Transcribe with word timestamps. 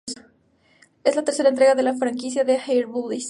Es 1.03 1.15
la 1.15 1.23
tercera 1.23 1.49
entrega 1.49 1.75
de 1.75 1.83
la 1.83 1.93
franquicia 1.93 2.43
de 2.43 2.59
"Air 2.67 2.87
Buddies". 2.87 3.19